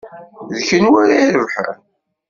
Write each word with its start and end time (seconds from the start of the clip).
D 0.57 0.59
kunwi 0.67 0.99
ara 1.03 1.15
irebḥen? 1.25 1.77